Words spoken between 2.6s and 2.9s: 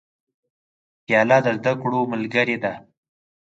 ده.